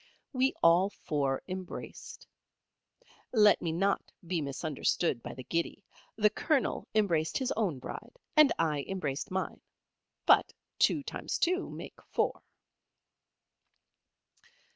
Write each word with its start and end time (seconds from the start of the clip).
We 0.33 0.55
all 0.63 0.89
four 0.89 1.43
embraced. 1.47 2.25
Let 3.31 3.61
me 3.61 3.71
not 3.71 4.11
be 4.25 4.41
misunderstood 4.41 5.21
by 5.21 5.35
the 5.35 5.43
giddy. 5.43 5.83
The 6.15 6.31
Colonel 6.31 6.87
embraced 6.95 7.37
his 7.37 7.51
own 7.51 7.77
Bride, 7.77 8.17
and 8.35 8.51
I 8.57 8.83
embraced 8.87 9.29
mine. 9.29 9.61
But 10.25 10.53
two 10.79 11.03
times 11.03 11.37
two 11.37 11.69
make 11.69 11.99
four. 12.09 12.41